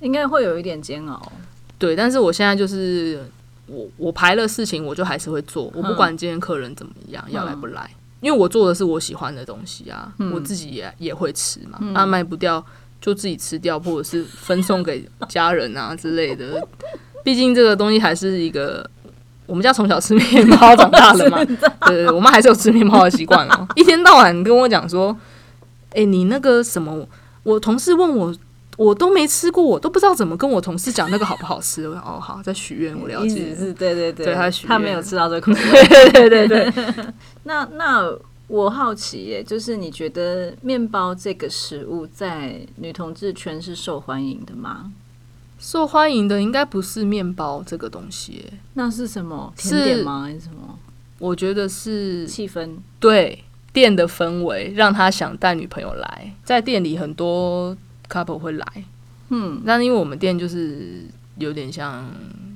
[0.00, 1.32] 应该会有一点煎熬。
[1.78, 3.24] 对，但是我现在就是
[3.66, 12.64] 我我排了事情，我就还是会做，我不嗯管今天客人怎么样，要来不来，因为我做的是我喜欢的东西啊，嗯我自己也也会吃嘛，啊卖不掉
[13.00, 16.66] 就自己吃掉，或者是分送给家人啊之类的。
[17.24, 18.88] 毕竟这个东西还是一个。
[19.46, 21.70] 我们家从小吃面包长大的嘛， 对对
[22.04, 23.64] 对，我妈还是有吃面包的习惯哦。
[23.76, 25.16] 一天到晚跟我讲说
[25.94, 27.08] ：“哎、你那个什么，
[27.44, 28.34] 我同事问我，
[28.76, 35.58] 我都没吃过，我都不知道怎么跟我同事讲那个好不好吃。”我说：“哦，好，在许愿，我了意解对对对，对他许他没有吃到这口味。
[36.12, 37.06] 对对对 对，
[37.44, 38.12] 那那
[38.48, 44.92] 我好奇耶，就是你觉得面包这个食物在女同志圈是受欢迎的吗？
[45.58, 50.22] 受欢迎的应该不是面包这个东西耶，那是什么甜点吗？
[50.22, 50.78] 还是什么
[51.18, 52.76] 我觉得是气氛？
[53.00, 57.74] 对店的氛围让他想带女朋友来，在店里很多
[58.08, 58.84] couple 会来，
[59.30, 61.04] 嗯，但因为我们店就是
[61.38, 62.04] 有点像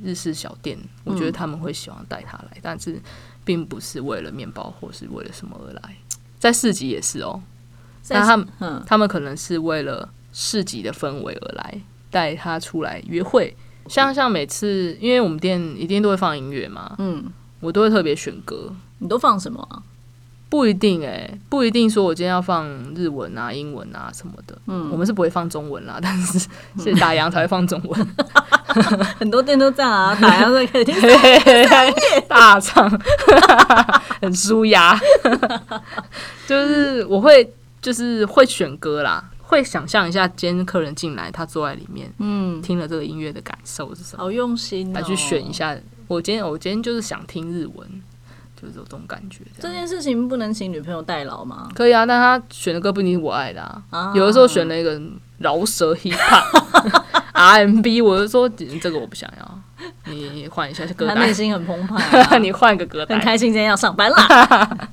[0.03, 3.01] 日式小店，我觉得他们会喜欢带他来，但是
[3.45, 5.97] 并不是为了面包或是为了什么而来。
[6.39, 7.41] 在市集也是哦，
[8.09, 8.83] 那他们嗯。
[8.87, 13.55] 他们可能是为了市集的氛围而来，带他出来约会。
[13.89, 17.25] 像像每次，因为我们店一定都会放音乐嘛，嗯，
[17.61, 19.83] 我都会特别选歌，你都放什么啊？
[20.51, 24.59] 不一定诶、不一定说我今天要放日文啊、英文啊什么的。
[24.67, 26.39] 嗯我们是不会放中文啦， 但是
[26.79, 28.09] 是打烊才会放中文，
[29.17, 30.95] 很多店都这样啊， 打烊在可以听。
[32.29, 32.91] 大唱，
[34.21, 34.99] 很舒压。
[36.49, 37.49] 就是我会
[37.81, 44.23] 就是会选歌啦，会想象一下今天客人进来，他坐在里面嗯，听了这个音乐的感受是什么。
[44.25, 45.53] 好用心、哦，来去选一。
[45.53, 45.77] 下。
[46.09, 47.89] 我今天我今天就是想听日文，
[48.61, 49.73] 就是有这种感觉这这。
[49.73, 51.71] 件事情不能请女朋友代劳吗？
[51.75, 53.83] 可以啊，但他选的歌不一定是我爱的啊。
[53.91, 55.01] 啊有的时候选了一个
[55.39, 59.63] 饶舌 hip hop RMB，我就说嗯这个我不想要，
[60.13, 63.21] 你换一下歌单他内，心很澎湃、啊， 你换个歌很单。
[63.21, 64.89] 开心今天要上班啦。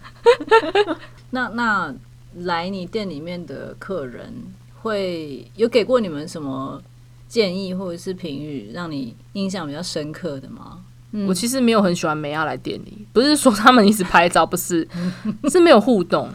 [1.31, 1.93] 那那
[2.35, 4.33] 来你店里面的客人
[4.81, 6.81] 会有给过你们什么
[7.27, 10.79] 建议或者是评语，让你印象比较深刻的吗？
[11.27, 14.87] 我其实没有很喜欢美亚来店里，不是说他们一直拍照，不是，
[15.49, 16.29] 是没有互动。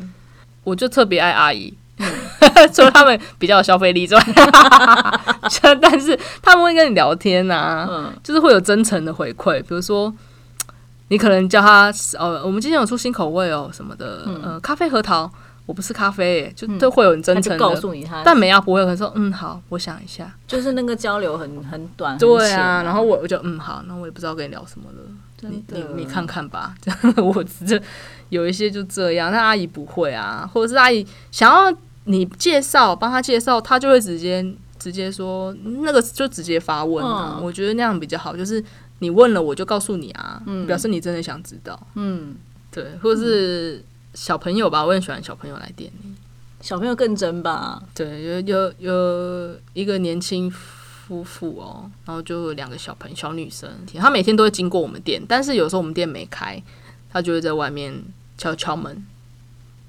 [0.64, 1.72] 我就特别爱阿姨，
[2.72, 4.22] 除了他们比较有消费力之外，
[5.80, 10.12] 但是他们会跟你聊天啊，嗯就是会有真诚的回馈，比如说。
[11.08, 15.30] 你可能叫他哦，我们今天有出新口味哦，什么的，呃，咖啡核桃，
[15.66, 17.58] 我不是咖啡耶，就都会有很真诚的。
[17.58, 20.34] 告诉你他，但美亚不会，可能说嗯好，我想一下。
[20.46, 25.02] 就是那个交流很很短，对啊，然后我我就嗯好，那我也不知道跟你聊什么了。
[25.44, 27.80] 你你你看看吧，这 样我这
[28.28, 34.44] 有一些就这样，那阿姨不会啊，或者是阿姨想要你介绍，帮她介绍，她就会直接
[34.78, 37.44] 直接说那个就直接发问啊，嗯。
[37.44, 38.62] 我觉得那样比较好，就是
[39.00, 40.64] 你问了我就告诉你啊，嗯。
[40.66, 42.36] 表示你真的想知道，嗯，
[42.70, 46.14] 对，或者是小朋友吧，我很喜欢小朋友来店里，
[46.60, 47.82] 小朋友更真吧？
[47.94, 56.62] 对，有有有一个年轻夫妇哦，然后就有两个小朋友小女生，她每天都会经过我们店，但是有时候我们店没开，
[57.10, 58.02] 她就会在外面
[58.36, 59.04] 敲敲门，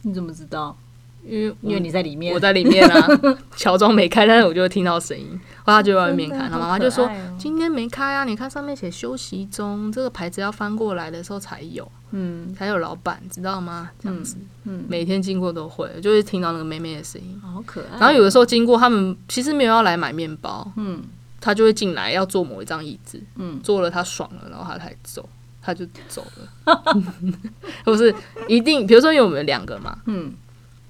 [0.03, 0.77] 你怎么知道？
[1.25, 3.07] 因为因为你在里面，我在里面啊，
[3.55, 5.27] 乔装没开，但是我就会听到声音，
[5.63, 12.55] 然后她就在外面看，真的然后妈妈就说今天没开啊，你看上面写休息中，这个牌子要翻过来的时候才有，嗯。
[12.57, 13.91] 还有老板，知道吗？
[13.99, 17.37] 这样子，嗯，每天经过都会，就会听到那个妹妹的声音。
[17.41, 17.99] 好可爱。
[17.99, 21.03] 然后有的时候经过，他们其实没有要来买面包，嗯。
[21.45, 25.27] 他就会进来要坐某一张椅子，嗯，坐了他爽了，然后他才走，
[25.61, 26.81] 他就走了。
[27.83, 28.15] 不是
[28.47, 30.33] 一定，比如说因为我们两个嘛，嗯。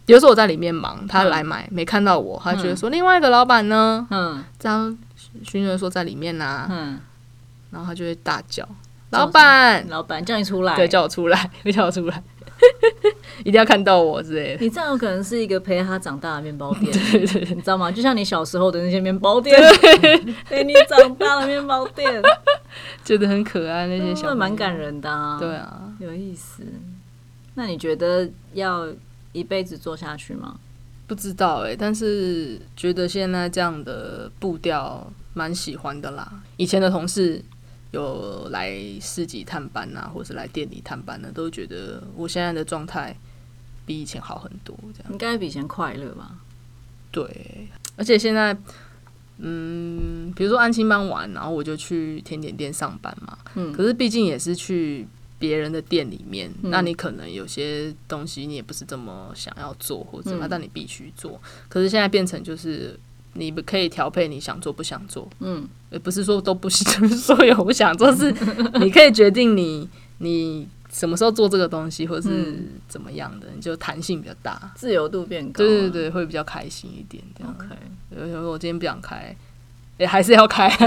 [0.06, 4.44] 有时候我在里面忙，他来买、没看到我，他觉得说另外一个老板呢，嗯。
[4.60, 4.96] 这样
[5.44, 7.00] 勋人说在里面呐、嗯，
[7.72, 8.70] 然后他就会大叫叫
[9.14, 12.24] 老板，老板叫你出来，对，叫我出来，会 叫我出来。
[13.44, 14.64] 一定要看到我之类的。
[14.64, 17.92] 你这样有可能是一个陪他长大的面包店， 对对对，你知道吗？
[17.92, 19.60] 就像你小时候的那些面包店，
[20.46, 22.22] 陪你长大的面包店，
[23.04, 25.38] 觉得很可爱那些小蛮感人的啊。
[25.38, 26.64] 对，啊，有意思。
[27.56, 28.88] 那你觉得要
[29.34, 30.56] 一辈子做下去吗？
[31.06, 36.32] 不知道哎、但是觉得现在这样的步调蛮喜欢的啦。
[36.56, 37.44] 以前的同事
[37.94, 43.16] 有来市集探班啊，或是来店里探班的，都觉得我现在的状态
[43.86, 44.76] 比以前好很多。
[44.98, 46.36] 这样应该比以前快乐吧？
[47.12, 48.58] 对，而且现在，
[49.38, 53.38] 嗯，比如说安亲班完，然后我就去甜点店上班嘛。
[53.54, 61.40] 嗯可是毕竟也是去别人的店里面，嗯那你可能有些东西你也不是这么想要做或者什么，嗯但你必须做。
[61.70, 63.00] 可是现在变成就是
[63.34, 68.34] 你可以调配你想做不想做，嗯，也不是说都不 是所有不想做，是
[68.80, 74.72] 你可以决定你你什么时候做这个东西，或是嗯怎么样的，你就弹性比较大。
[74.76, 75.64] 自由度变高。
[75.64, 77.24] 对对对，会比较开心一点。
[77.38, 77.76] 这样，，OK。
[78.16, 79.36] 有时候我今天不想开，
[79.98, 80.68] 也、还是要开。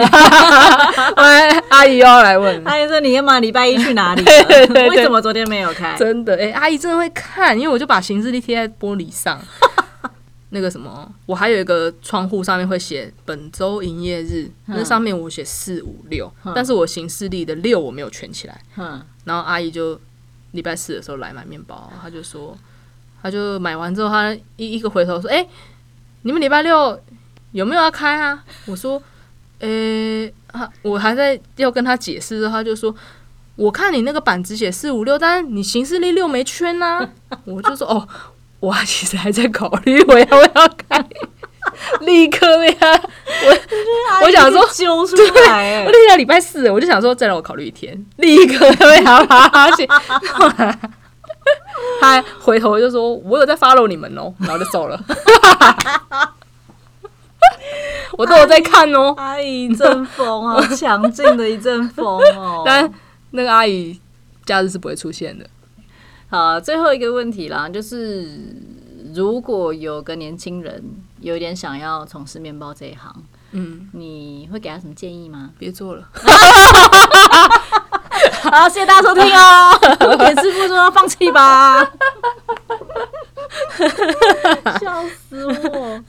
[1.17, 9.41] 哎，阿姨又要来问，阿姨说：“你干嘛礼拜一去哪里为什么昨天没有开？”真的，哎、阿姨真的会看，因为我就把行事历贴在玻璃上。
[10.57, 18.59] 那个什么，我还有一个窗户上面会写本周营业日，那上面我写四五六，但是我行事历的六我没有圈起来。
[18.77, 20.01] 嗯，然后阿姨就
[20.53, 22.57] 礼拜四的时候来买面包，她就说，
[23.23, 25.47] 她就买完之后，她一一个回头说：“哎、
[26.23, 26.99] 你们礼拜六
[27.53, 29.03] 有没有要开啊？”我说
[29.61, 32.95] ：“呃、啊，我还在要跟她解释她就说。”
[33.57, 37.09] 我看你那个板子写四五六，但是你行事历六没圈呐、
[37.47, 38.07] 我就说哦，
[38.61, 41.05] 我其实还在考虑我要不要开，
[42.01, 43.59] 立刻被他，我
[44.25, 49.87] 我想说揪出来，我那天礼拜四，我就想说再让我考虑一天，立刻被他发 现。
[50.33, 50.79] 后来
[52.01, 54.99] 他还回头就说：“我有在 follow 你们哦。”然后就走了。
[58.19, 62.63] 我都有在看哦，阿姨一阵风，好强劲的一阵风哦。
[62.67, 62.91] 但
[63.31, 64.01] 那个阿姨
[64.45, 65.47] 假日是不会出现的。
[66.29, 68.29] 好，最后一个问题啦，就是
[69.14, 70.83] 如果有个年轻人
[71.20, 73.14] 有点想要从事面包这一行，
[73.53, 75.51] 嗯，你会给他什么建议吗？
[75.59, 76.09] 别做了。
[78.43, 80.16] 好，谢谢大家收听哦。
[80.16, 81.83] 点师傅说放弃吧，
[84.81, 86.03] 笑死我！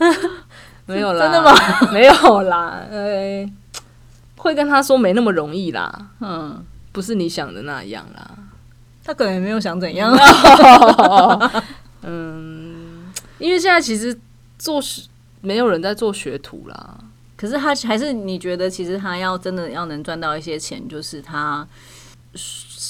[0.85, 1.53] 没有啦，真的吗？
[1.91, 3.47] 没有啦，呃，
[4.37, 8.31] 会跟他说没那么容易啦，嗯，不是你想的那样啦。
[9.07, 10.13] 他可能也没有想怎样。
[12.03, 14.19] 嗯，因为现在其实
[14.59, 15.03] 做学
[15.39, 16.97] 没有人在做学徒啦。
[17.37, 21.65] 可是他还是你觉得，其实他要真的要能赚到一些钱，就是他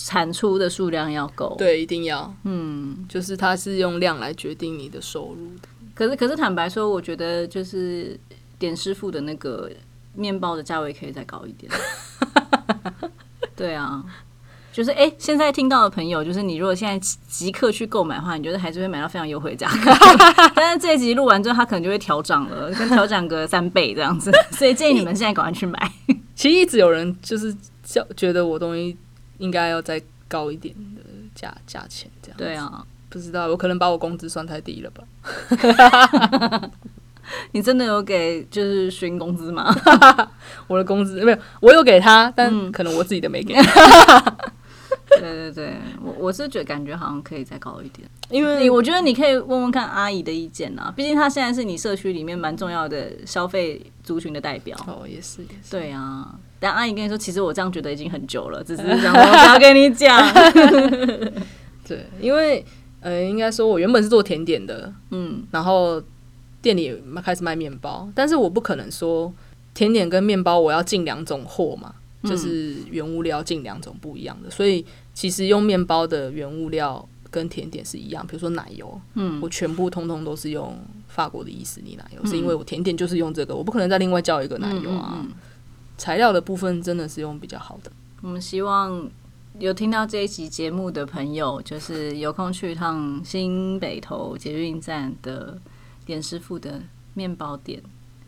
[0.05, 3.05] 产出的数量要够。，对，一定要，嗯。
[3.07, 5.67] 就是他是用量来决定你的收入的。
[5.93, 8.19] 可是可是坦白说，我觉得就是
[8.57, 9.69] 点师傅的那个
[10.15, 11.71] 面包的价位可以再高一点。
[13.55, 14.03] 对啊，
[14.77, 19.91] 就是哎、现在听到的朋友，就是你如果现在即即刻去购买的话，你觉得还是会买到非常优惠的价格。
[20.53, 24.31] 但是这一集录完之后，它可能就会调涨了，跟调涨个三倍这样子。
[24.53, 25.91] 所以建议你们现在赶快去买。
[26.35, 27.51] 其实一直有人就是
[27.83, 28.95] 叫觉得我东西
[29.39, 31.01] 应该要再高一点的
[31.33, 32.37] 价价钱，这样。
[32.37, 36.69] 对，啊，不知道我可能把我工资算太低了吧？
[37.51, 39.75] 你真的有给就是寻工资吗？
[40.67, 43.55] 我的工资没有，我有给他，但嗯可能我自己的没给，
[45.19, 48.07] 对对对，我我是觉得感觉好像可以再高一点。
[48.29, 54.77] 因为你我觉得你可以问问看阿姨的意见啊，毕竟她现在是你社区里面蛮重要的消费族群的代表。
[54.85, 60.31] 哦也是也是，对啊，但阿姨跟你说，其实我这样觉得已经很久了，只是想要跟你讲。
[61.87, 62.65] 对，因为
[62.99, 66.03] 呃，应该说我原本是做甜点的，嗯然后
[66.61, 69.31] 店里开始卖面包，但是我不可能说
[69.73, 85.25] 甜点跟面包我要进两种货嘛，嗯就是原物料进两种不一样的，所以其实用面包的原物料跟甜点是一样，比如说奶油，嗯我全部通通都是用法国的伊斯尼奶油，是因为我甜点就是用这个，我不可能再另外叫一个奶油啊。
[85.97, 87.91] 材料的部分真的是用比较好的，
[88.21, 89.09] 我们希望
[89.59, 95.59] 有听到这一集节目的朋友，就是有空去一趟新北投捷运站的
[96.05, 96.81] 点师傅的
[97.15, 97.81] 面包店。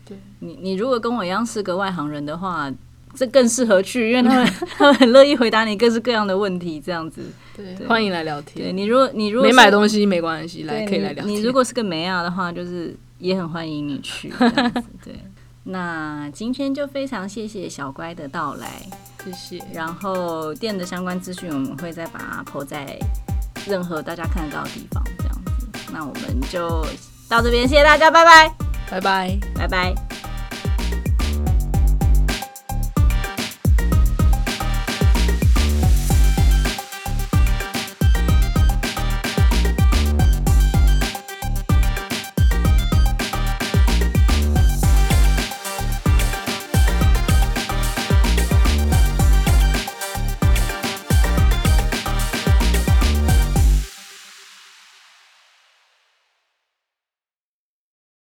[0.04, 2.68] 对你，你如果跟我一样是个外行人的话，
[3.14, 4.46] 这更适合去，因为他们
[4.78, 7.22] 他们很乐意回答你各式各样的问题，这样子。
[7.56, 8.76] 对，对欢迎来聊天对天。
[8.76, 11.28] 你如果你如果没买东西没关系，来可以来聊天。
[11.28, 14.82] 你你如果是个梅亚的话，就是也很欢迎你去这样子。
[15.04, 15.14] 对，
[15.64, 18.68] 那今天就非常谢谢小乖的到来，
[19.24, 22.98] 谢谢，然后店的相关资讯我们会再把它 po 在
[23.66, 25.66] 任何大家看得到的地方，这样子。
[25.92, 26.86] 那我们就
[27.28, 28.54] 到这边，谢谢大家，拜拜，
[28.88, 29.38] 拜拜。
[29.54, 30.29] 拜拜。